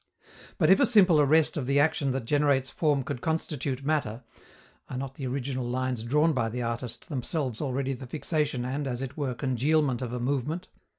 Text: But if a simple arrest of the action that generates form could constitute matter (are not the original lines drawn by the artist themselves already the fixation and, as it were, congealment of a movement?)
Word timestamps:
But 0.57 0.71
if 0.71 0.79
a 0.79 0.85
simple 0.87 1.21
arrest 1.21 1.57
of 1.57 1.67
the 1.67 1.79
action 1.79 2.09
that 2.09 2.25
generates 2.25 2.71
form 2.71 3.03
could 3.03 3.21
constitute 3.21 3.85
matter 3.85 4.23
(are 4.89 4.97
not 4.97 5.13
the 5.13 5.27
original 5.27 5.69
lines 5.69 6.01
drawn 6.01 6.33
by 6.33 6.49
the 6.49 6.63
artist 6.63 7.07
themselves 7.07 7.61
already 7.61 7.93
the 7.93 8.07
fixation 8.07 8.65
and, 8.65 8.87
as 8.87 9.03
it 9.03 9.15
were, 9.15 9.35
congealment 9.35 10.01
of 10.01 10.11
a 10.11 10.19
movement?) 10.19 10.69